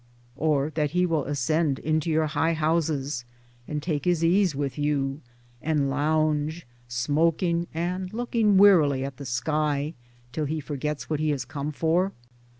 —or 0.35 0.71
that 0.73 0.89
he 0.89 1.05
will 1.05 1.25
ascend 1.25 1.77
into 1.77 2.09
your 2.09 2.25
high 2.25 2.53
houses 2.55 3.23
and 3.67 3.83
take 3.83 4.03
his 4.05 4.23
ease 4.23 4.55
with 4.55 4.75
you, 4.75 5.21
and 5.61 5.91
lounge 5.91 6.65
smoking 6.87 7.67
and 7.71 8.11
looking 8.11 8.57
wearily 8.57 9.05
at 9.05 9.17
the 9.17 9.25
sky 9.27 9.93
till 10.31 10.45
he 10.45 10.59
forgets 10.59 11.07
what 11.07 11.19
he 11.19 11.29
has 11.29 11.45
come 11.45 11.71
for? 11.71 12.13